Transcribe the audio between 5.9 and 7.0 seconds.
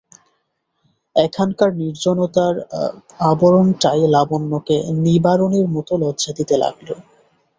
লজ্জা দিতে লাগল।